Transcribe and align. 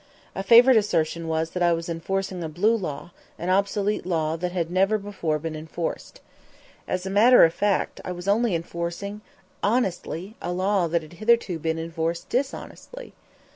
A 0.33 0.41
favorite 0.41 0.77
assertion 0.77 1.27
was 1.27 1.51
that 1.51 1.61
I 1.61 1.73
was 1.73 1.87
enforcing 1.87 2.43
a 2.43 2.49
"blue" 2.49 2.75
law, 2.75 3.11
an 3.37 3.51
obsolete 3.51 4.03
law 4.03 4.35
that 4.35 4.51
had 4.51 4.71
never 4.71 4.97
before 4.97 5.37
been 5.37 5.55
enforced. 5.55 6.21
As 6.87 7.05
a 7.05 7.09
matter 7.11 7.43
of 7.45 7.53
fact, 7.53 8.01
I 8.03 8.11
was 8.11 8.27
only 8.27 8.55
enforcing 8.55 9.21
honestly 9.61 10.35
a 10.41 10.51
law 10.53 10.87
that 10.87 11.03
had 11.03 11.13
hitherto 11.13 11.59
been 11.59 11.77
enforced 11.77 12.29
dishonestly. 12.29 13.13